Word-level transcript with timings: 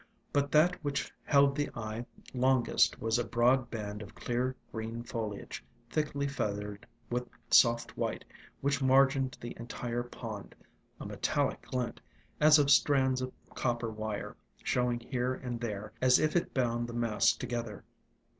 But 0.33 0.51
that 0.51 0.83
which 0.83 1.13
held 1.25 1.55
the 1.55 1.69
eye 1.75 2.03
longest 2.33 2.99
was 2.99 3.19
a 3.19 3.23
broad 3.23 3.69
band 3.69 4.01
of 4.01 4.15
clear 4.15 4.55
green 4.71 5.03
foliage, 5.03 5.63
thickly 5.91 6.25
feath 6.25 6.59
ered 6.59 6.83
with 7.11 7.29
soft 7.51 7.95
white, 7.95 8.25
which 8.61 8.81
margined 8.81 9.37
the 9.39 9.55
entire 9.59 10.01
pond, 10.01 10.55
a 10.99 11.05
metallic 11.05 11.61
glint, 11.67 12.01
as 12.39 12.57
of 12.57 12.71
strands 12.71 13.21
of 13.21 13.31
copper 13.53 13.91
wire, 13.91 14.35
showing 14.63 14.99
here 14.99 15.35
and 15.35 15.61
there 15.61 15.93
as 16.01 16.17
if 16.17 16.35
it 16.35 16.51
bound 16.51 16.87
the 16.89 16.93
mass 16.95 17.33
together. 17.33 17.83